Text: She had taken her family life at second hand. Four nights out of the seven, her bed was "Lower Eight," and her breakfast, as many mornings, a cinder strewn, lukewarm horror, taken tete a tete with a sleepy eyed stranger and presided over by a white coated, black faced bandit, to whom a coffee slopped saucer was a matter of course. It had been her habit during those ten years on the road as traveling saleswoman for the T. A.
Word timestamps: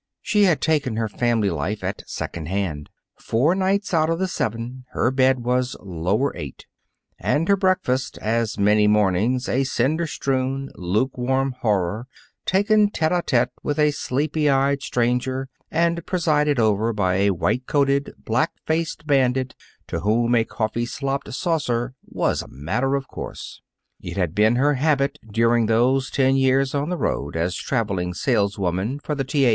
She 0.23 0.45
had 0.45 0.61
taken 0.61 0.95
her 0.95 1.07
family 1.07 1.51
life 1.51 1.83
at 1.83 2.01
second 2.09 2.47
hand. 2.47 2.89
Four 3.19 3.53
nights 3.53 3.93
out 3.93 4.09
of 4.09 4.17
the 4.17 4.27
seven, 4.27 4.83
her 4.93 5.11
bed 5.11 5.41
was 5.45 5.75
"Lower 5.79 6.35
Eight," 6.35 6.65
and 7.19 7.47
her 7.47 7.55
breakfast, 7.55 8.17
as 8.17 8.57
many 8.57 8.87
mornings, 8.87 9.47
a 9.47 9.63
cinder 9.63 10.07
strewn, 10.07 10.71
lukewarm 10.73 11.51
horror, 11.61 12.07
taken 12.47 12.89
tete 12.89 13.11
a 13.11 13.21
tete 13.21 13.51
with 13.61 13.77
a 13.77 13.91
sleepy 13.91 14.49
eyed 14.49 14.81
stranger 14.81 15.49
and 15.69 16.03
presided 16.07 16.57
over 16.57 16.93
by 16.93 17.17
a 17.17 17.29
white 17.29 17.67
coated, 17.67 18.11
black 18.17 18.53
faced 18.65 19.05
bandit, 19.05 19.53
to 19.85 19.99
whom 19.99 20.33
a 20.33 20.43
coffee 20.43 20.87
slopped 20.87 21.31
saucer 21.31 21.93
was 22.07 22.41
a 22.41 22.47
matter 22.47 22.95
of 22.95 23.07
course. 23.07 23.61
It 24.01 24.17
had 24.17 24.33
been 24.33 24.55
her 24.55 24.73
habit 24.73 25.19
during 25.31 25.67
those 25.67 26.09
ten 26.09 26.35
years 26.37 26.73
on 26.73 26.89
the 26.89 26.97
road 26.97 27.35
as 27.35 27.55
traveling 27.55 28.15
saleswoman 28.15 28.97
for 28.99 29.13
the 29.13 29.23
T. 29.23 29.45
A. 29.45 29.49